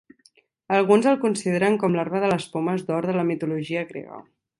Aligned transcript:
Alguns 0.77 1.09
el 1.11 1.19
consideren 1.25 1.77
com 1.83 1.97
l'arbre 1.97 2.21
de 2.23 2.31
les 2.31 2.47
pomes 2.57 2.85
d'or 2.87 3.09
de 3.11 3.15
la 3.19 3.27
mitologia 3.33 3.85
grega. 3.93 4.19